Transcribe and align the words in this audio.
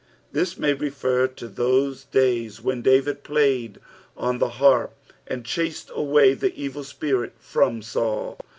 This 0.31 0.57
may 0.57 0.73
refer 0.73 1.27
to 1.27 1.47
those 1.47 2.05
days 2.05 2.59
when 2.59 2.81
David 2.81 3.21
played 3.23 3.79
on 4.17 4.39
the 4.39 4.49
harp, 4.57 4.95
and 5.27 5.45
chased 5.45 5.91
away 5.93 6.33
the 6.33 6.59
evil 6.59 6.83
spirit 6.83 7.33
from 7.37 7.83
Saul. 7.83 8.39